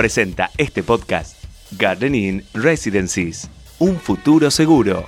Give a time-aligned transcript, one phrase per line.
[0.00, 5.04] Presenta este podcast Gardening Residencies, un futuro seguro.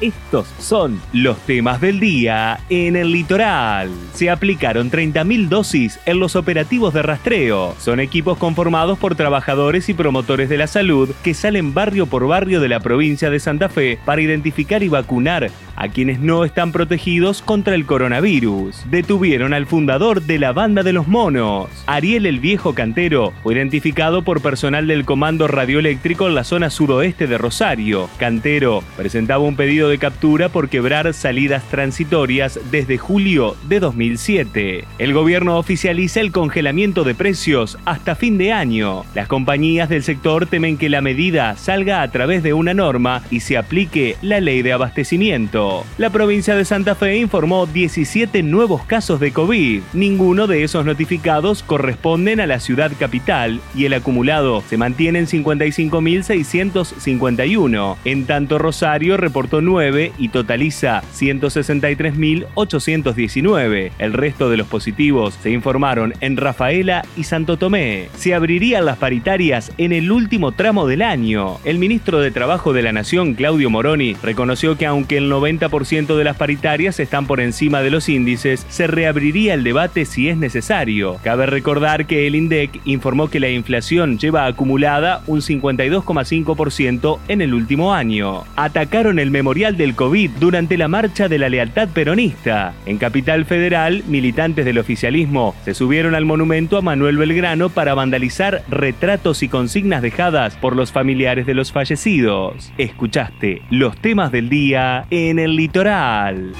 [0.00, 3.90] Estos son los temas del día en el litoral.
[4.14, 7.76] Se aplicaron 30.000 dosis en los operativos de rastreo.
[7.78, 12.62] Son equipos conformados por trabajadores y promotores de la salud que salen barrio por barrio
[12.62, 17.40] de la provincia de Santa Fe para identificar y vacunar a quienes no están protegidos
[17.40, 18.84] contra el coronavirus.
[18.90, 21.70] Detuvieron al fundador de la banda de los monos.
[21.86, 27.26] Ariel el viejo cantero fue identificado por personal del Comando Radioeléctrico en la zona sudoeste
[27.26, 28.10] de Rosario.
[28.18, 34.84] Cantero presentaba un pedido de captura por quebrar salidas transitorias desde julio de 2007.
[34.98, 39.04] El gobierno oficializa el congelamiento de precios hasta fin de año.
[39.14, 43.40] Las compañías del sector temen que la medida salga a través de una norma y
[43.40, 45.69] se aplique la ley de abastecimiento.
[45.98, 49.82] La provincia de Santa Fe informó 17 nuevos casos de COVID.
[49.92, 55.26] Ninguno de esos notificados corresponden a la ciudad capital y el acumulado se mantiene en
[55.26, 57.96] 55.651.
[58.04, 63.92] En tanto, Rosario reportó 9 y totaliza 163.819.
[63.98, 68.08] El resto de los positivos se informaron en Rafaela y Santo Tomé.
[68.16, 71.58] Se abrirían las paritarias en el último tramo del año.
[71.64, 76.24] El ministro de Trabajo de la Nación, Claudio Moroni, reconoció que aunque el 90% de
[76.24, 81.16] las paritarias están por encima de los índices, se reabriría el debate si es necesario.
[81.22, 87.54] Cabe recordar que el INDEC informó que la inflación lleva acumulada un 52,5% en el
[87.54, 88.44] último año.
[88.56, 92.74] Atacaron el memorial del COVID durante la marcha de la lealtad peronista.
[92.86, 98.62] En Capital Federal, militantes del oficialismo se subieron al monumento a Manuel Belgrano para vandalizar
[98.68, 102.72] retratos y consignas dejadas por los familiares de los fallecidos.
[102.78, 106.52] Escuchaste los temas del día en el litoral.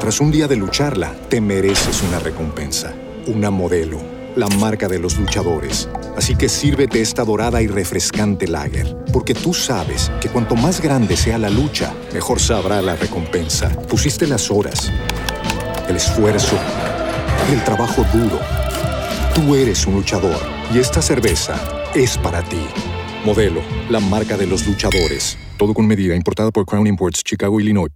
[0.00, 2.94] Tras un día de lucharla, te mereces una recompensa,
[3.26, 4.00] una modelo,
[4.36, 5.88] la marca de los luchadores.
[6.16, 11.16] Así que sírvete esta dorada y refrescante lager, porque tú sabes que cuanto más grande
[11.16, 13.68] sea la lucha, mejor sabrá la recompensa.
[13.88, 14.90] Pusiste las horas,
[15.88, 16.58] el esfuerzo,
[17.52, 18.38] el trabajo duro.
[19.34, 20.40] Tú eres un luchador
[20.74, 22.66] y esta cerveza es para ti.
[23.24, 25.38] Modelo, la marca de los luchadores.
[25.56, 27.90] Todo con medida, importada por Crown Imports, Chicago, Illinois.